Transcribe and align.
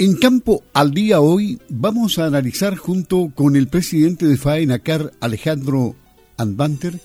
En 0.00 0.14
Campo 0.14 0.62
al 0.74 0.92
Día 0.92 1.20
hoy 1.20 1.58
vamos 1.68 2.20
a 2.20 2.26
analizar 2.26 2.76
junto 2.76 3.32
con 3.34 3.56
el 3.56 3.66
presidente 3.66 4.26
de 4.26 4.36
FAENACAR, 4.36 5.12
Alejandro 5.18 5.96
Anbanter, 6.36 7.00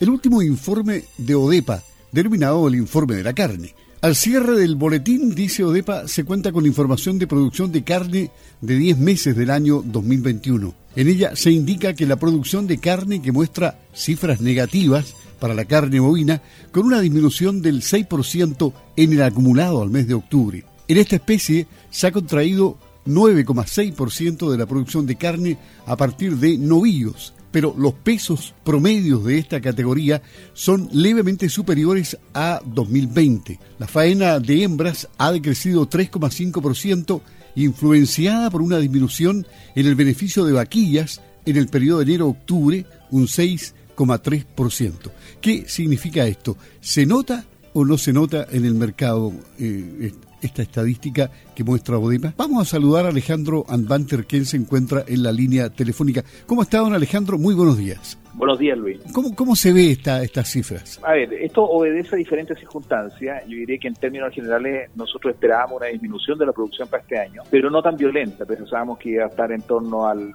el 0.00 0.08
último 0.08 0.40
informe 0.40 1.04
de 1.18 1.34
ODEPA, 1.34 1.82
denominado 2.10 2.66
el 2.68 2.76
informe 2.76 3.16
de 3.16 3.22
la 3.22 3.34
carne. 3.34 3.74
Al 4.00 4.16
cierre 4.16 4.58
del 4.58 4.76
boletín, 4.76 5.34
dice 5.34 5.62
ODEPA, 5.62 6.08
se 6.08 6.24
cuenta 6.24 6.52
con 6.52 6.64
información 6.64 7.18
de 7.18 7.26
producción 7.26 7.70
de 7.70 7.84
carne 7.84 8.30
de 8.62 8.76
10 8.76 8.96
meses 8.96 9.36
del 9.36 9.50
año 9.50 9.82
2021. 9.84 10.74
En 10.96 11.08
ella 11.08 11.36
se 11.36 11.50
indica 11.50 11.92
que 11.92 12.06
la 12.06 12.16
producción 12.16 12.66
de 12.66 12.78
carne 12.78 13.20
que 13.20 13.30
muestra 13.30 13.78
cifras 13.92 14.40
negativas 14.40 15.14
para 15.38 15.52
la 15.52 15.66
carne 15.66 16.00
bovina, 16.00 16.40
con 16.70 16.86
una 16.86 17.00
disminución 17.00 17.60
del 17.60 17.82
6% 17.82 18.72
en 18.96 19.12
el 19.12 19.22
acumulado 19.22 19.82
al 19.82 19.90
mes 19.90 20.08
de 20.08 20.14
octubre. 20.14 20.64
En 20.88 20.98
esta 20.98 21.16
especie 21.16 21.66
se 21.90 22.06
ha 22.06 22.12
contraído 22.12 22.78
9,6% 23.06 24.50
de 24.50 24.58
la 24.58 24.66
producción 24.66 25.06
de 25.06 25.16
carne 25.16 25.58
a 25.86 25.96
partir 25.96 26.36
de 26.36 26.56
novillos, 26.56 27.34
pero 27.50 27.74
los 27.76 27.94
pesos 27.94 28.54
promedios 28.64 29.24
de 29.24 29.38
esta 29.38 29.60
categoría 29.60 30.22
son 30.54 30.88
levemente 30.92 31.48
superiores 31.48 32.16
a 32.34 32.60
2020. 32.64 33.58
La 33.78 33.86
faena 33.86 34.40
de 34.40 34.62
hembras 34.62 35.08
ha 35.18 35.32
decrecido 35.32 35.88
3,5%, 35.88 37.20
influenciada 37.54 38.50
por 38.50 38.62
una 38.62 38.78
disminución 38.78 39.46
en 39.74 39.86
el 39.86 39.94
beneficio 39.94 40.44
de 40.44 40.52
vaquillas 40.52 41.20
en 41.44 41.56
el 41.56 41.68
periodo 41.68 41.98
de 41.98 42.04
enero-octubre, 42.04 42.86
un 43.10 43.26
6,3%. 43.26 44.94
¿Qué 45.40 45.64
significa 45.68 46.26
esto? 46.26 46.56
¿Se 46.80 47.04
nota 47.04 47.44
o 47.74 47.84
no 47.84 47.98
se 47.98 48.12
nota 48.12 48.46
en 48.50 48.64
el 48.64 48.74
mercado 48.74 49.32
eh, 49.58 50.12
esta 50.42 50.62
estadística 50.62 51.30
que 51.54 51.64
muestra 51.64 51.98
Odema. 51.98 52.34
Vamos 52.36 52.62
a 52.62 52.70
saludar 52.70 53.06
a 53.06 53.08
Alejandro 53.08 53.64
Anbanter, 53.68 54.26
quien 54.26 54.44
se 54.44 54.56
encuentra 54.56 55.04
en 55.06 55.22
la 55.22 55.32
línea 55.32 55.70
telefónica. 55.70 56.24
¿Cómo 56.46 56.62
está, 56.62 56.78
don 56.78 56.94
Alejandro? 56.94 57.38
Muy 57.38 57.54
buenos 57.54 57.78
días. 57.78 58.18
Buenos 58.34 58.58
días, 58.58 58.78
Luis. 58.78 58.98
¿Cómo, 59.12 59.34
cómo 59.34 59.54
se 59.54 59.72
ve 59.74 59.90
esta, 59.90 60.22
estas 60.22 60.48
cifras? 60.48 60.98
A 61.04 61.12
ver, 61.12 61.32
esto 61.34 61.64
obedece 61.64 62.14
a 62.14 62.18
diferentes 62.18 62.58
circunstancias. 62.58 63.44
Yo 63.46 63.56
diría 63.56 63.78
que 63.78 63.88
en 63.88 63.94
términos 63.94 64.32
generales 64.32 64.90
nosotros 64.96 65.34
esperábamos 65.34 65.76
una 65.76 65.88
disminución 65.88 66.38
de 66.38 66.46
la 66.46 66.52
producción 66.52 66.88
para 66.88 67.02
este 67.02 67.18
año, 67.18 67.42
pero 67.50 67.70
no 67.70 67.82
tan 67.82 67.96
violenta. 67.96 68.46
Pensábamos 68.46 68.98
que 68.98 69.10
iba 69.10 69.24
a 69.24 69.28
estar 69.28 69.52
en 69.52 69.60
torno 69.62 70.06
al, 70.06 70.34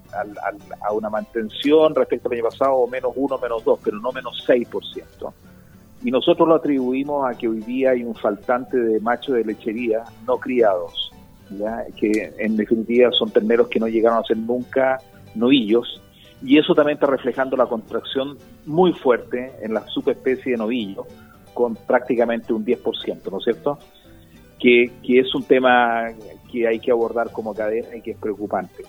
a 0.82 0.94
una 0.94 1.10
mantención 1.10 1.96
respecto 1.96 2.30
al 2.30 2.36
año 2.36 2.44
pasado, 2.44 2.74
o 2.76 2.88
menos 2.88 3.12
uno, 3.16 3.40
menos 3.40 3.64
dos, 3.64 3.80
pero 3.84 4.00
no 4.00 4.12
menos 4.12 4.46
6% 4.48 5.34
y 6.04 6.12
nosotros 6.12 6.48
lo 6.48 6.56
atribuimos 6.56 7.30
a 7.30 7.38
que 7.38 7.48
hoy 7.48 7.60
día 7.62 7.92
hay 7.92 8.04
un 8.04 8.16
faltante 8.16 8.78
de 8.78 9.00
machos 9.00 9.36
de 9.36 9.44
lechería 9.44 10.04
no 10.26 10.38
criados, 10.38 11.12
que 11.96 12.34
en 12.38 12.56
definitiva 12.56 13.12
son 13.12 13.32
terneros 13.32 13.68
que 13.68 13.80
no 13.80 13.88
llegaron 13.88 14.20
a 14.20 14.24
ser 14.24 14.38
nunca 14.38 15.00
novillos, 15.36 16.02
y 16.44 16.60
eso 16.60 16.76
también 16.76 16.98
está 16.98 17.08
reflejando 17.08 17.58
la 17.58 17.66
contracción 17.66 18.38
muy 18.66 18.94
fuerte 18.94 19.54
en 19.62 19.74
la 19.74 19.88
subespecie 19.88 20.52
de 20.52 20.58
novillo, 20.58 21.06
con 21.54 21.76
prácticamente 21.76 22.54
un 22.54 22.64
10%, 22.64 23.32
¿no 23.32 23.40
es 23.40 23.44
cierto? 23.44 23.80
Que, 24.60 24.92
que 25.04 25.20
es 25.20 25.34
un 25.34 25.44
tema 25.44 26.06
que 26.52 26.68
hay 26.68 26.80
que 26.80 26.92
abordar 26.92 27.32
como 27.32 27.56
cadena 27.56 27.96
y 27.96 28.02
que 28.02 28.12
es 28.12 28.18
preocupante. 28.18 28.84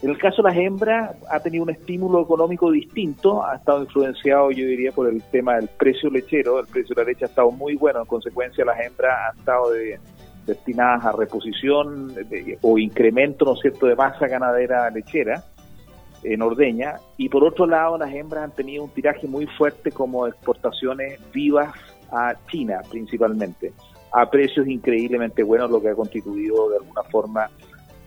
En 0.00 0.10
el 0.10 0.18
caso 0.18 0.42
de 0.42 0.48
las 0.50 0.56
hembras, 0.56 1.16
ha 1.28 1.40
tenido 1.40 1.64
un 1.64 1.70
estímulo 1.70 2.22
económico 2.22 2.70
distinto, 2.70 3.44
ha 3.44 3.56
estado 3.56 3.82
influenciado, 3.82 4.50
yo 4.52 4.64
diría, 4.64 4.92
por 4.92 5.08
el 5.08 5.20
tema 5.24 5.56
del 5.56 5.68
precio 5.68 6.08
lechero. 6.08 6.60
El 6.60 6.66
precio 6.66 6.94
de 6.94 7.02
la 7.02 7.08
leche 7.08 7.24
ha 7.24 7.28
estado 7.28 7.50
muy 7.50 7.74
bueno, 7.74 8.00
en 8.00 8.06
consecuencia, 8.06 8.64
las 8.64 8.78
hembras 8.78 9.32
han 9.32 9.38
estado 9.38 9.72
destinadas 10.46 11.04
a 11.04 11.12
reposición 11.12 12.14
o 12.62 12.78
incremento, 12.78 13.44
¿no 13.44 13.54
es 13.54 13.60
cierto?, 13.60 13.86
de 13.86 13.96
masa 13.96 14.28
ganadera 14.28 14.88
lechera 14.90 15.42
en 16.22 16.42
ordeña. 16.42 16.94
Y 17.16 17.28
por 17.28 17.42
otro 17.42 17.66
lado, 17.66 17.98
las 17.98 18.12
hembras 18.12 18.44
han 18.44 18.52
tenido 18.52 18.84
un 18.84 18.90
tiraje 18.90 19.26
muy 19.26 19.46
fuerte 19.46 19.90
como 19.90 20.28
exportaciones 20.28 21.18
vivas 21.32 21.74
a 22.12 22.34
China, 22.48 22.82
principalmente, 22.88 23.72
a 24.12 24.30
precios 24.30 24.68
increíblemente 24.68 25.42
buenos, 25.42 25.70
lo 25.70 25.82
que 25.82 25.88
ha 25.88 25.94
constituido 25.94 26.70
de 26.70 26.76
alguna 26.76 27.02
forma 27.02 27.50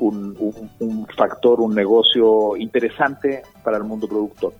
un, 0.01 1.07
factor, 1.15 1.61
un 1.61 1.75
negocio 1.75 2.57
interesante 2.57 3.43
para 3.63 3.77
el 3.77 3.83
mundo 3.83 4.07
productor. 4.07 4.53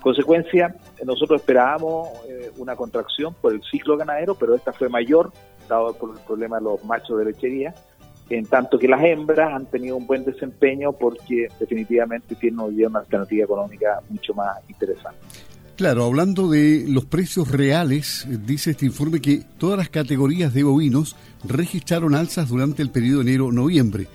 Consecuencia, 0.00 0.74
nosotros 1.04 1.40
esperábamos 1.40 2.08
eh, 2.28 2.50
una 2.56 2.76
contracción 2.76 3.34
por 3.40 3.52
el 3.52 3.62
ciclo 3.62 3.96
ganadero, 3.96 4.34
pero 4.34 4.54
esta 4.54 4.72
fue 4.72 4.88
mayor, 4.88 5.32
dado 5.68 5.92
por 5.94 6.16
el 6.16 6.24
problema 6.24 6.58
de 6.58 6.64
los 6.64 6.84
machos 6.84 7.18
de 7.18 7.26
lechería, 7.26 7.74
en 8.30 8.46
tanto 8.46 8.78
que 8.78 8.88
las 8.88 9.02
hembras 9.04 9.52
han 9.52 9.66
tenido 9.66 9.96
un 9.96 10.06
buen 10.06 10.24
desempeño 10.24 10.92
porque 10.92 11.48
definitivamente 11.58 12.34
tienen 12.34 12.60
hoy 12.60 12.84
una 12.84 13.00
alternativa 13.00 13.44
económica 13.44 14.00
mucho 14.08 14.34
más 14.34 14.58
interesante. 14.68 15.18
Claro, 15.76 16.04
hablando 16.04 16.48
de 16.50 16.84
los 16.88 17.04
precios 17.04 17.50
reales, 17.50 18.26
dice 18.44 18.72
este 18.72 18.84
informe 18.84 19.20
que 19.20 19.44
todas 19.58 19.78
las 19.78 19.88
categorías 19.88 20.52
de 20.52 20.64
bovinos 20.64 21.14
registraron 21.44 22.14
alzas 22.16 22.48
durante 22.48 22.82
el 22.82 22.90
periodo 22.90 23.20
enero-noviembre. 23.20 24.08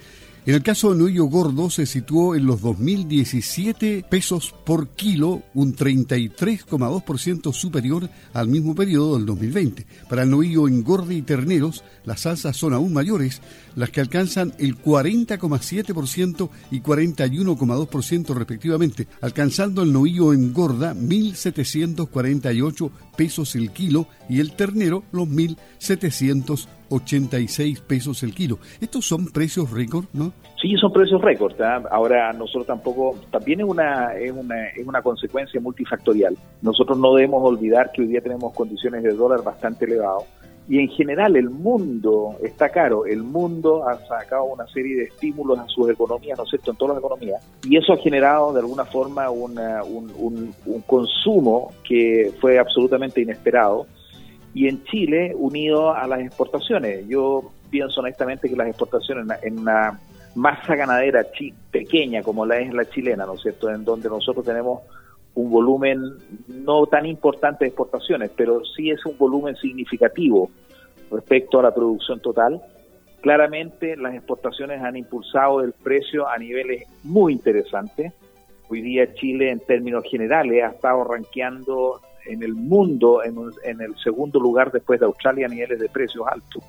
En 0.46 0.56
el 0.56 0.62
caso 0.62 0.92
de 0.92 1.00
novillo 1.00 1.24
gordo 1.26 1.70
se 1.70 1.86
situó 1.86 2.36
en 2.36 2.46
los 2.46 2.62
2.017 2.62 4.04
pesos 4.04 4.54
por 4.66 4.90
kilo, 4.90 5.42
un 5.54 5.74
33,2% 5.74 7.54
superior 7.54 8.10
al 8.34 8.50
mismo 8.50 8.76
periodo 8.76 9.16
del 9.16 9.26
2020. 9.26 9.88
Para 10.10 10.24
el 10.24 10.30
novillo 10.30 10.68
engorde 10.68 11.16
y 11.16 11.22
terneros, 11.22 11.86
las 12.04 12.26
alzas 12.26 12.58
son 12.58 12.74
aún 12.74 12.92
mayores, 12.92 13.42
las 13.78 13.90
que 13.90 14.02
alcanzan 14.02 14.54
el 14.58 14.78
40,7% 14.78 16.50
y 16.72 16.82
41,2% 16.82 18.36
respectivamente, 18.36 19.08
alcanzando 19.22 19.82
el 19.84 19.94
novillo 19.94 20.34
engorda 20.34 20.94
1.748 20.94 22.92
pesos 23.16 23.56
el 23.56 23.72
kilo 23.72 24.10
y 24.28 24.42
el 24.42 24.58
ternero 24.58 25.06
los 25.14 25.30
1.700 25.30 26.68
86 26.94 27.82
pesos 27.82 28.24
el 28.24 28.34
kilo. 28.34 28.60
Estos 28.80 29.06
son 29.06 29.28
precios 29.28 29.72
récord, 29.72 30.06
¿no? 30.14 30.34
Sí, 30.62 30.76
son 30.78 30.94
precios 30.94 31.22
récord. 31.22 31.60
¿ah? 31.62 31.84
Ahora 31.92 32.32
nosotros 32.34 32.68
tampoco, 32.68 33.18
también 33.32 33.62
es 33.62 33.68
una, 33.68 34.14
es 34.16 34.32
una, 34.32 34.68
es 34.70 34.86
una 34.86 35.02
consecuencia 35.02 35.60
multifactorial. 35.60 36.38
Nosotros 36.62 36.98
no 36.98 37.14
debemos 37.16 37.44
olvidar 37.44 37.92
que 37.92 38.02
hoy 38.02 38.08
día 38.08 38.22
tenemos 38.22 38.54
condiciones 38.54 39.04
de 39.04 39.12
dólar 39.14 39.44
bastante 39.44 39.86
elevados 39.86 40.26
y 40.68 40.80
en 40.80 40.88
general 40.90 41.36
el 41.36 41.50
mundo 41.50 42.38
está 42.42 42.70
caro, 42.70 43.06
el 43.06 43.22
mundo 43.22 43.88
ha 43.88 43.98
sacado 44.08 44.46
una 44.46 44.66
serie 44.68 44.96
de 44.96 45.04
estímulos 45.04 45.60
a 45.60 45.68
sus 45.68 45.90
economías, 45.90 46.38
¿no 46.38 46.46
es 46.46 46.52
cierto?, 46.52 46.72
en 46.72 46.78
todas 46.78 46.96
las 46.96 47.04
economías, 47.04 47.44
y 47.64 47.78
eso 47.78 47.94
ha 47.94 47.98
generado 47.98 48.54
de 48.54 48.62
alguna 48.62 48.86
forma 48.86 49.30
un, 49.30 49.60
un, 49.60 50.54
un, 50.66 50.82
consumo 50.82 51.72
que 51.84 52.32
fue 52.40 52.60
absolutamente 52.60 53.22
inesperado 53.22 53.88
y 54.54 54.68
en 54.68 54.84
Chile 54.86 55.34
unido 55.36 55.94
a 55.94 56.08
las 56.08 56.20
exportaciones. 56.20 57.08
Yo 57.08 57.52
pienso 57.70 58.02
honestamente 58.02 58.50
que 58.50 58.56
las 58.56 58.68
exportaciones 58.68 59.26
en 59.42 59.60
una 59.60 60.00
masa 60.36 60.76
ganadera 60.76 61.26
pequeña 61.72 62.22
como 62.24 62.46
la 62.46 62.60
es 62.60 62.74
la 62.74 62.86
chilena, 62.86 63.26
¿no 63.26 63.34
es 63.34 63.42
cierto?, 63.42 63.70
en 63.70 63.84
donde 63.84 64.10
nosotros 64.10 64.46
tenemos 64.46 64.82
un 65.36 65.50
volumen 65.50 66.00
no 66.48 66.86
tan 66.86 67.06
importante 67.06 67.66
de 67.66 67.70
exportaciones, 67.70 68.32
pero 68.36 68.64
sí 68.66 68.92
es 68.92 69.04
un 69.06 69.18
volumen 69.18 69.56
significativo 69.56 70.50
respecto 71.12 71.60
a 71.60 71.64
la 71.64 71.74
producción 71.74 72.20
total. 72.20 72.62
Claramente 73.22 73.96
las 73.96 74.14
exportaciones 74.14 74.82
han 74.82 74.96
impulsado 74.96 75.62
el 75.62 75.72
precio 75.72 76.28
a 76.28 76.38
niveles 76.38 76.84
muy 77.04 77.34
interesantes. 77.34 78.14
Hoy 78.70 78.82
día 78.82 79.14
Chile 79.16 79.50
en 79.50 79.60
términos 79.60 80.04
generales 80.10 80.64
ha 80.64 80.68
estado 80.68 81.04
rankeando 81.04 82.02
en 82.26 82.44
el 82.44 82.54
mundo 82.54 83.22
en, 83.24 83.82
el 83.82 83.96
segundo 84.04 84.40
lugar 84.40 84.72
después 84.72 85.00
de 85.00 85.06
Australia 85.06 85.46
a 85.46 85.50
niveles 85.50 85.80
de 85.80 85.90
precios 85.90 86.26
altos. 86.28 86.64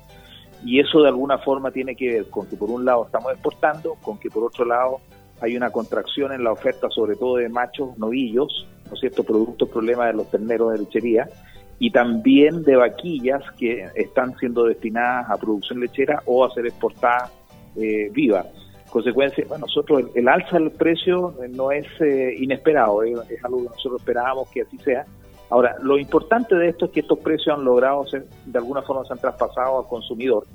Y 0.63 0.79
eso 0.79 1.01
de 1.01 1.09
alguna 1.09 1.37
forma 1.37 1.71
tiene 1.71 1.95
que 1.95 2.13
ver 2.13 2.29
con 2.29 2.47
que 2.47 2.55
por 2.55 2.69
un 2.69 2.85
lado 2.85 3.05
estamos 3.05 3.31
exportando, 3.31 3.95
con 4.01 4.17
que 4.17 4.29
por 4.29 4.43
otro 4.43 4.65
lado 4.65 4.99
hay 5.41 5.55
una 5.55 5.69
contracción 5.69 6.31
en 6.31 6.43
la 6.43 6.51
oferta 6.51 6.89
sobre 6.89 7.15
todo 7.15 7.37
de 7.37 7.49
machos 7.49 7.97
novillos, 7.97 8.67
¿no 8.87 8.93
es 8.93 8.99
cierto?, 8.99 9.23
producto 9.23 9.67
problema 9.67 10.07
de 10.07 10.13
los 10.13 10.29
terneros 10.31 10.71
de 10.71 10.79
lechería, 10.79 11.29
y 11.77 11.91
también 11.91 12.63
de 12.63 12.77
vaquillas 12.77 13.43
que 13.57 13.87
están 13.95 14.35
siendo 14.37 14.63
destinadas 14.63 15.29
a 15.29 15.37
producción 15.37 15.81
lechera 15.81 16.21
o 16.25 16.45
a 16.45 16.53
ser 16.53 16.67
exportadas 16.67 17.31
eh, 17.75 18.09
vivas. 18.13 18.47
Consecuencia, 18.89 19.43
bueno, 19.49 19.65
nosotros 19.65 20.05
el, 20.15 20.27
alza 20.29 20.57
del 20.57 20.71
precio 20.71 21.35
no 21.49 21.71
es 21.71 21.85
eh, 21.99 22.33
inesperado, 22.39 23.03
es 23.03 23.43
algo 23.43 23.63
que 23.63 23.69
nosotros 23.69 23.99
esperábamos 23.99 24.49
que 24.51 24.61
así 24.61 24.77
sea, 24.77 25.05
Ahora, 25.49 25.75
lo 25.81 25.97
importante 25.97 26.55
de 26.55 26.69
esto 26.69 26.85
es 26.85 26.91
que 26.91 26.99
estos 27.01 27.19
precios 27.19 27.57
han 27.57 27.63
logrado 27.63 28.05
ser, 28.07 28.25
de 28.45 28.57
alguna 28.57 28.81
forma 28.81 29.05
se 29.05 29.13
han 29.13 29.19
traspasado 29.19 29.79
al 29.79 29.87
consumidor. 29.87 30.45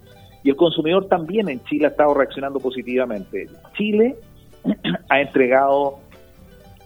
Y 0.42 0.50
el 0.50 0.56
consumidor 0.56 1.06
también 1.06 1.48
en 1.48 1.62
Chile 1.64 1.86
ha 1.86 1.90
estado 1.90 2.14
reaccionando 2.14 2.58
positivamente. 2.58 3.46
Chile 3.76 4.16
ha 5.08 5.20
entregado 5.20 5.98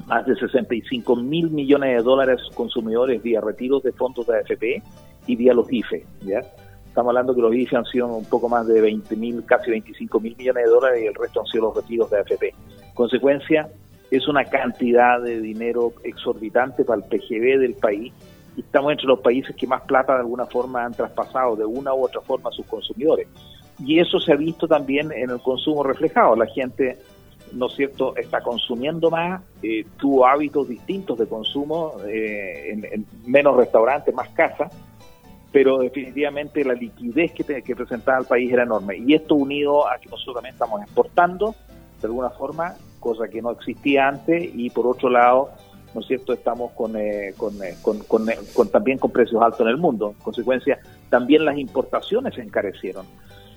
más 0.06 0.26
de 0.26 0.34
65 0.36 1.16
mil 1.16 1.50
millones 1.50 1.96
de 1.96 2.02
dólares 2.02 2.40
a 2.40 2.44
sus 2.44 2.54
consumidores 2.54 3.22
vía 3.22 3.40
retiros 3.40 3.82
de 3.82 3.92
fondos 3.92 4.26
de 4.26 4.38
AFP 4.38 4.82
y 5.26 5.36
vía 5.36 5.54
los 5.54 5.72
IFE. 5.72 6.04
¿ya? 6.22 6.40
Estamos 6.86 7.10
hablando 7.10 7.34
que 7.34 7.40
los 7.40 7.54
IFE 7.54 7.76
han 7.76 7.84
sido 7.86 8.06
un 8.08 8.24
poco 8.26 8.48
más 8.48 8.66
de 8.66 8.80
20 8.80 9.16
mil, 9.16 9.44
casi 9.46 9.70
25 9.70 10.20
mil 10.20 10.36
millones 10.36 10.64
de 10.64 10.70
dólares 10.70 11.02
y 11.02 11.06
el 11.06 11.14
resto 11.14 11.40
han 11.40 11.46
sido 11.46 11.64
los 11.64 11.76
retiros 11.76 12.10
de 12.10 12.18
AFP. 12.18 12.54
Consecuencia, 12.94 13.68
es 14.16 14.28
una 14.28 14.44
cantidad 14.44 15.20
de 15.20 15.40
dinero 15.40 15.92
exorbitante 16.02 16.84
para 16.84 17.02
el 17.02 17.08
PGB 17.08 17.58
del 17.58 17.74
país 17.74 18.12
y 18.56 18.60
estamos 18.60 18.92
entre 18.92 19.06
los 19.06 19.20
países 19.20 19.54
que 19.56 19.66
más 19.66 19.82
plata 19.82 20.14
de 20.14 20.20
alguna 20.20 20.46
forma 20.46 20.84
han 20.84 20.92
traspasado 20.92 21.56
de 21.56 21.64
una 21.64 21.92
u 21.94 22.04
otra 22.04 22.20
forma 22.20 22.50
a 22.50 22.52
sus 22.52 22.66
consumidores. 22.66 23.26
Y 23.84 23.98
eso 23.98 24.20
se 24.20 24.32
ha 24.32 24.36
visto 24.36 24.68
también 24.68 25.10
en 25.10 25.30
el 25.30 25.40
consumo 25.40 25.82
reflejado. 25.82 26.36
La 26.36 26.46
gente, 26.46 26.98
¿no 27.52 27.66
es 27.66 27.74
cierto?, 27.74 28.16
está 28.16 28.40
consumiendo 28.40 29.10
más, 29.10 29.42
eh, 29.62 29.84
tuvo 29.96 30.26
hábitos 30.26 30.68
distintos 30.68 31.18
de 31.18 31.26
consumo, 31.26 31.94
eh, 32.06 32.78
en, 32.92 33.06
menos 33.26 33.56
restaurantes, 33.56 34.14
más 34.14 34.28
casas, 34.28 34.72
pero 35.50 35.78
definitivamente 35.78 36.64
la 36.64 36.74
liquidez 36.74 37.32
que, 37.32 37.62
que 37.62 37.76
presentaba 37.76 38.18
el 38.18 38.26
país 38.26 38.52
era 38.52 38.62
enorme. 38.62 38.98
Y 38.98 39.14
esto 39.14 39.34
unido 39.34 39.88
a 39.88 39.98
que 39.98 40.08
nosotros 40.08 40.36
también 40.36 40.54
estamos 40.54 40.80
exportando, 40.82 41.54
de 42.00 42.06
alguna 42.06 42.30
forma, 42.30 42.76
cosa 43.04 43.28
que 43.28 43.42
no 43.42 43.50
existía 43.50 44.08
antes, 44.08 44.50
y 44.54 44.70
por 44.70 44.86
otro 44.86 45.10
lado, 45.10 45.50
¿no 45.94 46.00
es 46.00 46.06
cierto?, 46.06 46.32
estamos 46.32 46.72
con, 46.72 46.96
eh, 46.96 47.28
eh, 47.28 47.34
con, 47.82 47.98
con, 48.00 48.68
también 48.70 48.96
con 48.96 49.10
precios 49.10 49.42
altos 49.42 49.60
en 49.60 49.68
el 49.68 49.76
mundo. 49.76 50.14
En 50.16 50.24
consecuencia, 50.24 50.78
también 51.10 51.44
las 51.44 51.58
importaciones 51.58 52.34
se 52.34 52.40
encarecieron. 52.40 53.04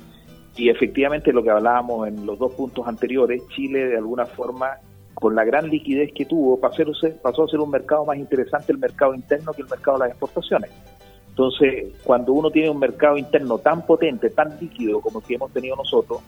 Y 0.56 0.70
efectivamente 0.70 1.32
lo 1.32 1.44
que 1.44 1.50
hablábamos 1.50 2.08
en 2.08 2.26
los 2.26 2.38
dos 2.38 2.54
puntos 2.54 2.86
anteriores, 2.88 3.42
Chile 3.56 3.88
de 3.88 3.98
alguna 3.98 4.26
forma, 4.26 4.80
con 5.14 5.36
la 5.36 5.46
gran 5.46 5.70
liquidez 5.70 6.12
que 6.14 6.26
tuvo, 6.26 6.60
pasó, 6.60 6.84
pasó 7.22 7.44
a 7.44 7.48
ser 7.48 7.60
un 7.60 7.70
mercado 7.70 8.06
más 8.06 8.18
interesante 8.18 8.72
el 8.72 8.80
mercado 8.80 9.14
interno 9.14 9.54
que 9.54 9.62
el 9.62 9.70
mercado 9.70 9.98
de 9.98 10.06
las 10.06 10.10
exportaciones. 10.12 10.72
Entonces, 11.32 11.94
cuando 12.04 12.34
uno 12.34 12.52
tiene 12.52 12.70
un 12.70 12.80
mercado 12.80 13.18
interno 13.18 13.58
tan 13.58 13.86
potente, 13.86 14.30
tan 14.30 14.60
líquido 14.60 15.00
como 15.00 15.20
el 15.20 15.26
que 15.26 15.36
hemos 15.36 15.52
tenido 15.52 15.78
nosotros, 15.78 16.20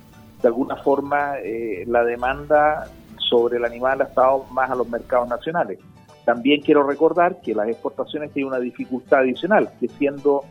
de 0.42 0.48
alguna 0.48 0.78
forma 0.78 1.40
eh, 1.44 1.84
la 1.88 2.06
demanda 2.06 2.88
sobre 3.18 3.58
el 3.58 3.66
animal 3.66 4.00
ha 4.00 4.06
estado 4.06 4.46
más 4.52 4.72
a 4.72 4.76
los 4.76 4.88
mercados 4.88 5.28
nacionales. 5.28 5.80
También 6.24 6.62
quiero 6.62 6.84
recordar 6.84 7.42
que 7.42 7.54
las 7.54 7.68
exportaciones 7.68 8.32
tienen 8.32 8.54
una 8.54 8.62
dificultad 8.62 9.20
adicional, 9.20 9.72
que 9.78 9.90
siendo 9.90 10.46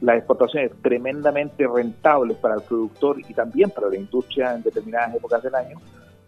las 0.00 0.16
exportaciones 0.16 0.72
tremendamente 0.80 1.66
rentables 1.66 2.38
para 2.38 2.54
el 2.54 2.62
productor 2.62 3.20
y 3.20 3.34
también 3.34 3.68
para 3.68 3.88
la 3.88 3.96
industria 3.96 4.54
en 4.54 4.62
determinadas 4.62 5.14
épocas 5.14 5.42
del 5.42 5.54
año, 5.54 5.76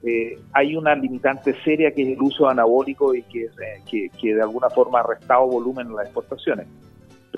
eh, 0.03 0.39
hay 0.53 0.77
una 0.77 0.95
limitante 0.95 1.55
seria 1.65 1.91
que 1.93 2.03
es 2.03 2.19
el 2.19 2.23
uso 2.23 2.49
anabólico 2.51 3.15
y 3.15 3.23
que, 3.23 3.45
eh, 3.47 4.11
de 4.35 4.43
alguna 4.43 4.69
forma 4.69 5.01
ha 5.01 5.05
restado 5.05 5.47
volumen 5.47 5.87
en 5.87 5.97
las 5.97 6.05
exportaciones 6.05 6.67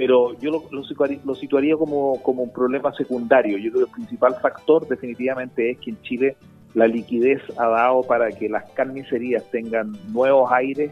pero 0.03 0.37
yo 0.41 0.51
lo, 0.51 0.83
situaría, 1.37 1.77
como, 1.77 2.15
un 2.15 2.53
problema 2.53 2.93
secundario. 2.93 3.57
Yo 3.57 3.71
creo 3.71 3.87
que 3.87 3.91
el 3.91 3.97
principal 3.99 4.35
factor 4.43 4.89
definitivamente 4.89 5.71
es 5.71 5.79
que 5.79 5.91
en 5.91 6.03
Chile 6.03 6.37
la 6.75 6.89
liquidez 6.89 7.41
ha 7.57 7.69
dado 7.69 8.03
para 8.03 8.29
que 8.33 8.49
las 8.49 8.69
carnicerías 8.71 9.49
tengan 9.53 9.93
nuevos 10.13 10.51
aires 10.51 10.91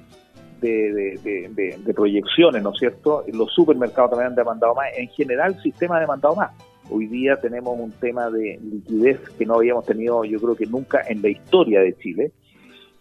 de, 0.60 1.18
de, 1.24 1.92
proyecciones, 1.92 2.62
¿no 2.62 2.70
es 2.70 2.78
cierto? 2.78 3.24
Los 3.32 3.52
supermercados 3.52 4.12
también 4.12 4.28
han 4.28 4.36
demandado 4.36 4.76
más. 4.76 4.86
En 4.96 5.08
general, 5.08 5.54
el 5.56 5.60
sistema 5.60 5.96
ha 5.96 6.00
demandado 6.00 6.36
más. 6.36 6.52
Hoy 6.88 7.08
día 7.08 7.34
tenemos 7.34 7.80
un 7.80 7.90
tema 7.90 8.30
de 8.30 8.60
liquidez 8.62 9.18
que 9.36 9.44
no 9.44 9.54
habíamos 9.54 9.86
tenido, 9.86 10.24
yo 10.24 10.38
creo 10.38 10.54
que 10.54 10.66
nunca 10.66 11.02
en 11.08 11.20
la 11.20 11.30
historia 11.30 11.80
de 11.80 11.96
Chile. 11.96 12.30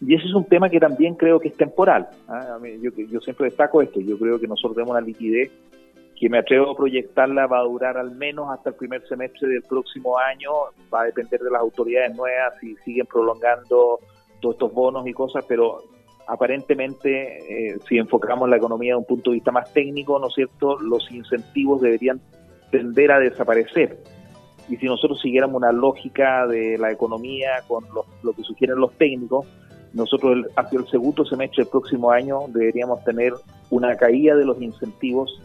Y 0.01 0.15
ese 0.15 0.25
es 0.25 0.33
un 0.33 0.45
tema 0.45 0.71
que 0.71 0.79
también 0.79 1.13
creo 1.13 1.39
que 1.39 1.49
es 1.49 1.55
temporal. 1.55 2.09
¿ah? 2.27 2.57
Yo, 2.81 2.89
yo 2.95 3.19
siempre 3.19 3.45
destaco 3.45 3.83
esto. 3.83 3.99
Yo 3.99 4.17
creo 4.17 4.39
que 4.39 4.47
nosotros 4.47 4.73
tenemos 4.73 4.91
una 4.91 5.05
liquidez 5.05 5.51
que 6.19 6.29
me 6.29 6.39
atrevo 6.39 6.71
a 6.71 6.75
proyectarla 6.75 7.47
va 7.47 7.59
a 7.59 7.63
durar 7.63 7.97
al 7.97 8.11
menos 8.11 8.49
hasta 8.49 8.71
el 8.71 8.75
primer 8.75 9.07
semestre 9.07 9.47
del 9.47 9.63
próximo 9.63 10.19
año, 10.19 10.51
va 10.93 11.01
a 11.01 11.05
depender 11.05 11.39
de 11.39 11.49
las 11.49 11.61
autoridades 11.61 12.13
nuevas 12.13 12.53
si 12.59 12.75
siguen 12.83 13.05
prolongando 13.05 13.99
todos 14.41 14.55
estos 14.55 14.73
bonos 14.73 15.07
y 15.07 15.13
cosas, 15.13 15.45
pero 15.47 15.81
aparentemente 16.27 17.69
eh, 17.71 17.77
si 17.87 17.97
enfocamos 17.97 18.49
la 18.49 18.57
economía 18.57 18.93
de 18.93 18.97
un 18.97 19.05
punto 19.05 19.31
de 19.31 19.35
vista 19.35 19.51
más 19.51 19.71
técnico, 19.71 20.19
¿no 20.19 20.27
es 20.27 20.33
cierto?, 20.33 20.77
los 20.77 21.09
incentivos 21.09 21.81
deberían 21.81 22.19
tender 22.69 23.13
a 23.13 23.19
desaparecer. 23.19 23.97
Y 24.67 24.75
si 24.75 24.87
nosotros 24.87 25.21
siguiéramos 25.21 25.55
una 25.55 25.71
lógica 25.71 26.45
de 26.47 26.77
la 26.77 26.91
economía 26.91 27.63
con 27.67 27.85
lo, 27.93 28.33
que 28.33 28.43
sugieren 28.43 28.77
los 28.77 28.91
técnicos, 28.97 29.47
nosotros 29.93 30.45
hacia 30.55 30.79
el 30.79 30.87
segundo 30.89 31.25
semestre 31.25 31.63
del 31.63 31.71
próximo 31.71 32.11
año 32.11 32.41
deberíamos 32.49 33.03
tener 33.05 33.33
una 33.71 33.95
caída 33.95 34.35
de 34.35 34.45
los 34.45 34.61
incentivos 34.61 35.41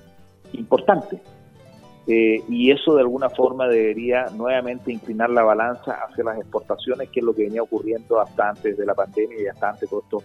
importante. 0.58 1.20
Eh, 2.06 2.42
y 2.48 2.70
eso 2.70 2.94
de 2.94 3.00
alguna 3.00 3.30
forma 3.30 3.66
debería 3.66 4.26
nuevamente 4.26 4.92
inclinar 4.92 5.30
la 5.30 5.42
balanza 5.42 5.92
hacia 6.06 6.24
las 6.24 6.38
exportaciones, 6.38 7.08
que 7.08 7.20
es 7.20 7.26
lo 7.26 7.34
que 7.34 7.44
venía 7.44 7.62
ocurriendo 7.62 8.20
hasta 8.20 8.50
antes 8.50 8.76
de 8.76 8.84
la 8.84 8.94
pandemia 8.94 9.40
y 9.40 9.46
hasta 9.46 9.70
antes 9.70 9.82
de 9.82 9.86
todos 9.88 10.04
estos, 10.04 10.24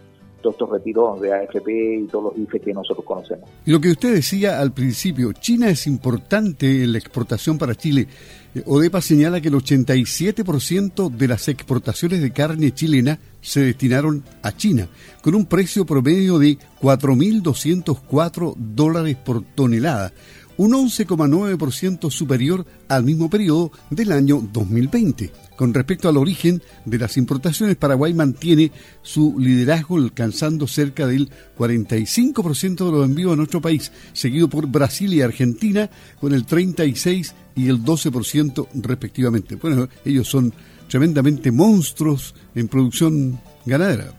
retiros 0.72 1.22
de 1.22 1.34
AFP 1.34 2.00
y 2.03 2.08
todos 2.08 2.36
los 2.36 2.48
IFE 2.48 2.60
que 2.60 2.74
nosotros 2.74 3.05
conocemos. 3.05 3.50
Lo 3.65 3.79
que 3.79 3.91
usted 3.91 4.13
decía 4.13 4.60
al 4.60 4.72
principio, 4.72 5.31
China 5.34 5.69
es 5.69 5.88
importante 5.88 6.84
en 6.84 6.91
la 6.91 6.98
exportación 6.98 7.58
para 7.58 7.75
Chile. 7.75 8.08
Eh, 8.55 8.63
ODEPA 8.65 9.01
señala 9.01 9.41
que 9.41 9.50
el 9.50 9.55
87% 9.55 11.10
de 11.10 11.27
las 11.27 11.48
exportaciones 11.48 12.22
de 12.22 12.31
carne 12.31 12.74
chilena 12.74 13.19
se 13.41 13.62
destinaron 13.62 14.24
a 14.41 14.51
China, 14.55 14.88
con 15.22 15.36
un 15.36 15.46
precio 15.46 15.86
promedio 15.86 16.39
de 16.39 16.58
4.204 16.81 18.55
dólares 18.58 19.17
por 19.17 19.43
tonelada, 19.43 20.12
un 20.58 20.72
11,9% 20.72 22.12
superior 22.12 22.65
al 22.89 23.03
mismo 23.03 23.29
periodo 23.29 23.72
del 23.89 24.12
año 24.12 24.41
2020. 24.51 25.49
Con 25.59 25.73
respecto 25.73 26.07
al 26.07 26.15
origen 26.15 26.61
de 26.85 26.97
las 26.97 27.17
importaciones, 27.17 27.75
Paraguay 27.75 28.13
mantiene 28.13 28.71
su 29.01 29.37
liderazgo 29.37 29.97
alcanzando 29.97 30.67
cerca 30.67 31.05
del 31.05 31.29
45% 31.57 32.85
de 32.85 32.91
los 32.93 33.03
envíos 33.03 33.33
a 33.33 33.35
nuestro 33.35 33.59
país, 33.59 33.91
seguido 34.13 34.47
por 34.47 34.67
Brasil 34.67 35.13
y 35.13 35.21
Argentina 35.21 35.89
con 36.21 36.33
el 36.33 36.45
36 36.45 37.35
y 37.57 37.67
el 37.67 37.83
12% 37.83 38.69
respectivamente. 38.75 39.57
Bueno, 39.57 39.89
ellos 40.05 40.29
son 40.29 40.53
tremendamente 40.87 41.51
monstruos 41.51 42.33
en 42.55 42.69
producción 42.69 43.37
ganadera 43.65 44.13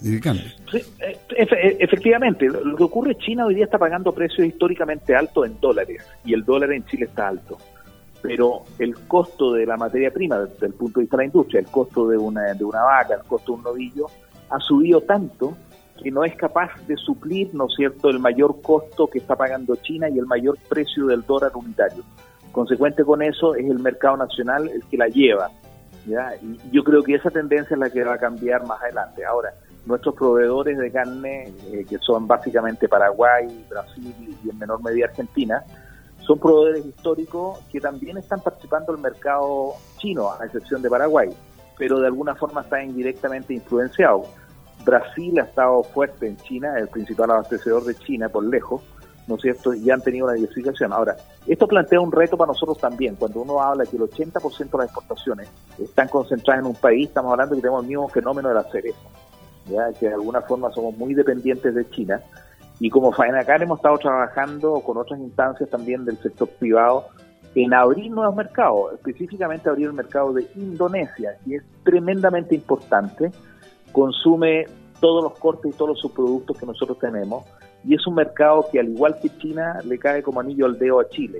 de 0.00 0.20
carne. 0.20 0.52
Eh, 0.72 1.76
efectivamente, 1.78 2.48
lo 2.48 2.76
que 2.76 2.82
ocurre 2.82 3.12
es 3.12 3.18
que 3.18 3.26
China 3.26 3.46
hoy 3.46 3.54
día 3.54 3.66
está 3.66 3.78
pagando 3.78 4.12
precios 4.12 4.48
históricamente 4.48 5.14
altos 5.14 5.46
en 5.46 5.60
dólares 5.60 6.02
y 6.24 6.34
el 6.34 6.44
dólar 6.44 6.72
en 6.72 6.84
Chile 6.86 7.04
está 7.04 7.28
alto. 7.28 7.56
Pero 8.22 8.62
el 8.78 8.96
costo 9.06 9.52
de 9.52 9.66
la 9.66 9.76
materia 9.76 10.12
prima 10.12 10.38
desde 10.38 10.66
el 10.66 10.74
punto 10.74 11.00
de 11.00 11.04
vista 11.04 11.16
de 11.16 11.22
la 11.22 11.26
industria, 11.26 11.60
el 11.60 11.66
costo 11.66 12.08
de 12.08 12.16
una, 12.16 12.54
de 12.54 12.64
una 12.64 12.82
vaca, 12.82 13.14
el 13.14 13.26
costo 13.26 13.52
de 13.52 13.58
un 13.58 13.64
novillo, 13.64 14.06
ha 14.50 14.60
subido 14.60 15.00
tanto 15.00 15.56
que 16.02 16.10
no 16.10 16.24
es 16.24 16.34
capaz 16.36 16.70
de 16.86 16.96
suplir, 16.96 17.54
¿no 17.54 17.66
es 17.66 17.74
cierto?, 17.76 18.08
el 18.10 18.18
mayor 18.18 18.60
costo 18.62 19.06
que 19.06 19.18
está 19.18 19.36
pagando 19.36 19.76
China 19.76 20.08
y 20.08 20.18
el 20.18 20.26
mayor 20.26 20.56
precio 20.68 21.06
del 21.06 21.22
dólar 21.22 21.52
unitario. 21.54 22.02
Consecuente 22.50 23.04
con 23.04 23.22
eso 23.22 23.54
es 23.54 23.68
el 23.68 23.78
mercado 23.78 24.16
nacional 24.16 24.68
el 24.68 24.84
que 24.84 24.96
la 24.96 25.08
lleva. 25.08 25.50
¿ya? 26.06 26.34
Y 26.42 26.58
yo 26.70 26.84
creo 26.84 27.02
que 27.02 27.14
esa 27.14 27.30
tendencia 27.30 27.74
es 27.74 27.80
la 27.80 27.90
que 27.90 28.04
va 28.04 28.14
a 28.14 28.18
cambiar 28.18 28.66
más 28.66 28.80
adelante. 28.82 29.24
Ahora, 29.24 29.54
nuestros 29.86 30.14
proveedores 30.14 30.78
de 30.78 30.90
carne, 30.90 31.52
eh, 31.72 31.84
que 31.88 31.98
son 31.98 32.26
básicamente 32.26 32.88
Paraguay, 32.88 33.46
Brasil 33.68 34.36
y 34.44 34.50
en 34.50 34.58
menor 34.58 34.82
medida 34.82 35.06
Argentina, 35.06 35.64
son 36.26 36.38
proveedores 36.38 36.86
históricos 36.86 37.58
que 37.70 37.80
también 37.80 38.18
están 38.18 38.40
participando 38.40 38.92
en 38.92 38.98
el 38.98 39.02
mercado 39.02 39.74
chino, 39.98 40.30
a 40.32 40.44
excepción 40.44 40.82
de 40.82 40.90
Paraguay, 40.90 41.30
pero 41.78 41.98
de 42.00 42.06
alguna 42.06 42.34
forma 42.34 42.62
están 42.62 42.90
indirectamente 42.90 43.54
influenciados. 43.54 44.26
Brasil 44.84 45.38
ha 45.38 45.44
estado 45.44 45.82
fuerte 45.82 46.26
en 46.26 46.36
China, 46.38 46.76
el 46.78 46.88
principal 46.88 47.30
abastecedor 47.30 47.84
de 47.84 47.94
China 47.94 48.28
por 48.28 48.44
lejos, 48.44 48.82
¿no 49.26 49.36
es 49.36 49.42
cierto? 49.42 49.74
Y 49.74 49.90
han 49.90 50.00
tenido 50.00 50.26
una 50.26 50.34
diversificación. 50.34 50.92
Ahora, 50.92 51.16
esto 51.46 51.66
plantea 51.66 52.00
un 52.00 52.10
reto 52.10 52.36
para 52.36 52.48
nosotros 52.48 52.78
también. 52.78 53.14
Cuando 53.16 53.42
uno 53.42 53.60
habla 53.60 53.86
que 53.86 53.96
el 53.96 54.02
80% 54.02 54.70
de 54.70 54.78
las 54.78 54.86
exportaciones 54.86 55.48
están 55.78 56.08
concentradas 56.08 56.62
en 56.62 56.68
un 56.68 56.76
país, 56.76 57.08
estamos 57.08 57.32
hablando 57.32 57.54
que 57.54 57.60
tenemos 57.60 57.82
el 57.82 57.88
mismo 57.88 58.08
fenómeno 58.08 58.48
de 58.48 58.54
la 58.54 58.64
cereza, 58.64 58.98
¿ya? 59.66 59.92
que 59.92 60.08
de 60.08 60.14
alguna 60.14 60.40
forma 60.42 60.70
somos 60.72 60.96
muy 60.96 61.14
dependientes 61.14 61.74
de 61.74 61.88
China. 61.90 62.20
Y 62.82 62.90
como 62.90 63.12
Faenacar 63.12 63.62
hemos 63.62 63.78
estado 63.78 63.96
trabajando 63.96 64.80
con 64.80 64.96
otras 64.96 65.20
instancias 65.20 65.70
también 65.70 66.04
del 66.04 66.18
sector 66.18 66.48
privado 66.48 67.06
en 67.54 67.72
abrir 67.72 68.10
nuevos 68.10 68.34
mercados, 68.34 68.94
específicamente 68.94 69.68
abrir 69.70 69.86
el 69.86 69.92
mercado 69.92 70.32
de 70.32 70.48
Indonesia, 70.56 71.38
y 71.46 71.54
es 71.54 71.62
tremendamente 71.84 72.56
importante. 72.56 73.30
Consume 73.92 74.66
todos 75.00 75.22
los 75.22 75.38
cortes 75.38 75.72
y 75.72 75.76
todos 75.76 75.90
los 75.90 76.00
subproductos 76.00 76.58
que 76.58 76.66
nosotros 76.66 76.98
tenemos 76.98 77.44
y 77.84 77.94
es 77.94 78.04
un 78.04 78.16
mercado 78.16 78.66
que 78.72 78.80
al 78.80 78.88
igual 78.88 79.16
que 79.20 79.28
China 79.38 79.78
le 79.84 79.96
cae 79.96 80.20
como 80.20 80.40
anillo 80.40 80.66
al 80.66 80.76
dedo 80.76 80.98
a 80.98 81.08
Chile. 81.08 81.38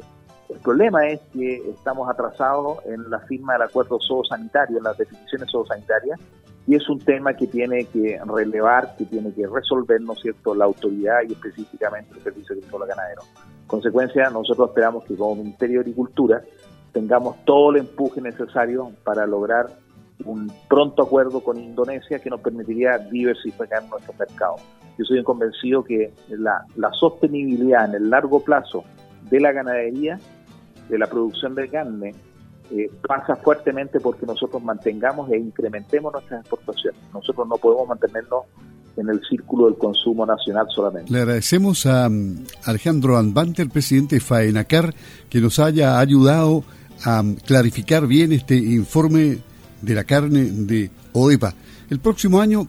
El 0.53 0.61
problema 0.61 1.07
es 1.09 1.21
que 1.33 1.71
estamos 1.71 2.09
atrasados 2.09 2.79
en 2.87 3.11
la 3.11 3.21
firma 3.21 3.55
del 3.55 3.63
acuerdo 3.63 3.99
zoosanitario, 4.01 4.79
en 4.79 4.85
las 4.85 4.99
definiciones 4.99 5.51
zoosanitarias, 5.51 6.21
y 6.67 6.77
es 6.77 6.89
un 6.89 7.01
tema 7.01 7.35
que 7.35 7.47
tiene 7.47 7.87
que 7.87 8.21
relevar, 8.25 8.95
que 8.97 9.05
tiene 9.05 9.33
que 9.33 9.47
resolver, 9.47 10.01
¿no 10.01 10.13
es 10.13 10.21
cierto?, 10.21 10.55
la 10.55 10.67
autoridad 10.67 11.21
y 11.29 11.33
específicamente 11.33 12.15
el 12.15 12.23
Servicio 12.23 12.55
Agrícola 12.55 12.87
Ganadero. 12.87 13.23
consecuencia, 13.67 14.31
nosotros 14.31 14.69
esperamos 14.69 15.05
que 15.05 15.17
como 15.17 15.37
Ministerio 15.37 15.79
de 15.79 15.81
Agricultura 15.81 16.43
tengamos 16.93 17.43
todo 17.45 17.71
el 17.71 17.79
empuje 17.79 18.21
necesario 18.21 18.93
para 19.03 19.27
lograr 19.27 19.71
un 20.25 20.53
pronto 20.69 21.03
acuerdo 21.03 21.41
con 21.41 21.59
Indonesia 21.59 22.19
que 22.19 22.31
nos 22.31 22.41
permitiría 22.41 22.99
diversificar 22.99 23.83
nuestro 23.89 24.15
mercado. 24.19 24.57
Yo 24.99 25.05
soy 25.05 25.23
convencido 25.25 25.83
que 25.83 26.13
la, 26.29 26.65
sostenibilidad 26.93 27.87
en 27.87 27.95
el 27.95 28.11
largo 28.11 28.41
plazo 28.41 28.85
de 29.31 29.41
la 29.41 29.53
ganadería, 29.53 30.19
de 30.89 30.99
la 30.99 31.07
producción 31.07 31.55
de 31.55 31.69
carne, 31.69 32.15
eh, 32.71 32.91
pasa 33.07 33.37
fuertemente 33.37 34.01
porque 34.01 34.25
nosotros 34.25 34.63
mantengamos 34.63 35.31
e 35.31 35.39
incrementemos 35.39 36.13
nuestras 36.13 36.41
exportaciones. 36.41 37.01
Nosotros 37.13 37.47
no 37.49 37.57
podemos 37.57 37.89
mantenernos 37.89 38.45
en 38.97 39.09
el 39.09 39.21
círculo 39.29 39.67
del 39.67 39.77
consumo 39.77 40.25
nacional 40.27 40.67
solamente. 40.75 41.13
Le 41.13 41.21
agradecemos 41.21 41.87
a 41.87 42.09
um, 42.09 42.45
Alejandro 42.65 43.17
Anbanter, 43.17 43.69
presidente 43.69 44.17
de 44.17 44.21
FAENACAR, 44.21 44.95
que 45.29 45.41
nos 45.41 45.59
haya 45.59 45.99
ayudado 45.99 46.65
a 47.05 47.21
um, 47.21 47.35
clarificar 47.35 48.07
bien 48.07 48.33
este 48.33 48.57
informe 48.57 49.39
de 49.81 49.95
la 49.95 50.05
carne 50.05 50.45
de 50.45 50.91
OEPA. 51.13 51.55
El 51.91 52.01
próximo 52.01 52.41
año, 52.41 52.67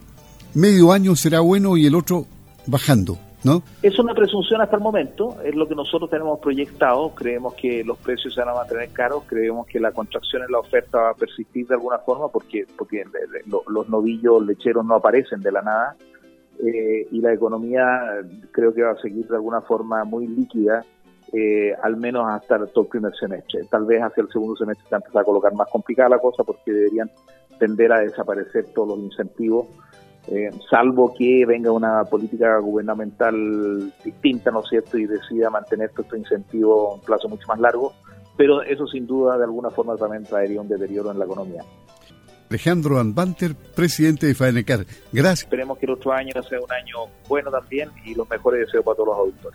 medio 0.54 0.92
año 0.92 1.16
será 1.16 1.40
bueno 1.40 1.76
y 1.76 1.86
el 1.86 1.94
otro 1.94 2.26
bajando. 2.66 3.18
Es 3.82 3.98
una 3.98 4.14
presunción 4.14 4.62
hasta 4.62 4.76
el 4.76 4.82
momento, 4.82 5.36
es 5.44 5.54
lo 5.54 5.68
que 5.68 5.74
nosotros 5.74 6.08
tenemos 6.08 6.40
proyectado, 6.40 7.14
creemos 7.14 7.54
que 7.54 7.84
los 7.84 7.98
precios 7.98 8.32
se 8.32 8.40
van 8.40 8.50
a 8.50 8.54
mantener 8.54 8.88
caros, 8.90 9.24
creemos 9.26 9.66
que 9.66 9.78
la 9.78 9.92
contracción 9.92 10.42
en 10.42 10.52
la 10.52 10.60
oferta 10.60 10.98
va 10.98 11.10
a 11.10 11.14
persistir 11.14 11.66
de 11.66 11.74
alguna 11.74 11.98
forma 11.98 12.28
porque, 12.28 12.66
porque 12.76 13.04
los 13.46 13.88
novillos 13.88 14.44
lecheros 14.46 14.84
no 14.84 14.94
aparecen 14.94 15.40
de 15.40 15.52
la 15.52 15.62
nada 15.62 15.96
eh, 16.64 17.06
y 17.10 17.20
la 17.20 17.32
economía 17.32 18.22
creo 18.52 18.72
que 18.72 18.82
va 18.82 18.92
a 18.92 19.00
seguir 19.00 19.26
de 19.26 19.36
alguna 19.36 19.60
forma 19.60 20.04
muy 20.04 20.26
líquida 20.26 20.84
eh, 21.32 21.74
al 21.82 21.96
menos 21.96 22.26
hasta 22.28 22.56
el 22.56 22.68
primer 22.88 23.12
semestre. 23.16 23.64
Tal 23.68 23.84
vez 23.86 24.00
hacia 24.00 24.22
el 24.22 24.28
segundo 24.28 24.54
semestre 24.56 24.86
se 24.88 24.94
empieza 24.94 25.20
a 25.20 25.24
colocar 25.24 25.52
más 25.54 25.68
complicada 25.68 26.10
la 26.10 26.18
cosa 26.18 26.44
porque 26.44 26.70
deberían 26.70 27.10
tender 27.58 27.92
a 27.92 28.00
desaparecer 28.00 28.66
todos 28.74 28.96
los 28.96 28.98
incentivos, 28.98 29.66
eh, 30.28 30.50
salvo 30.70 31.14
que 31.16 31.44
venga 31.46 31.70
una 31.70 32.04
política 32.04 32.58
gubernamental 32.58 33.92
distinta, 34.02 34.50
¿no 34.50 34.60
es 34.60 34.68
cierto?, 34.68 34.96
y 34.96 35.06
decida 35.06 35.50
mantener 35.50 35.90
estos 35.90 36.18
incentivos 36.18 36.92
a 36.92 36.94
un 36.94 37.00
plazo 37.00 37.28
mucho 37.28 37.46
más 37.48 37.60
largo, 37.60 37.92
pero 38.36 38.62
eso 38.62 38.86
sin 38.86 39.06
duda 39.06 39.36
de 39.36 39.44
alguna 39.44 39.70
forma 39.70 39.96
también 39.96 40.24
traería 40.24 40.60
un 40.60 40.68
deterioro 40.68 41.10
en 41.10 41.18
la 41.18 41.24
economía. 41.24 41.62
Alejandro 42.50 43.00
Anbanter, 43.00 43.54
presidente 43.54 44.26
de 44.26 44.34
FAENECAR. 44.34 44.86
Gracias. 45.12 45.42
Esperemos 45.42 45.76
que 45.76 45.86
el 45.86 45.92
otro 45.92 46.12
año 46.12 46.32
sea 46.48 46.60
un 46.60 46.70
año 46.70 47.10
bueno 47.28 47.50
también 47.50 47.90
y 48.04 48.14
los 48.14 48.28
mejores 48.30 48.60
deseos 48.66 48.84
para 48.84 48.94
todos 48.94 49.08
los 49.08 49.18
auditores. 49.18 49.52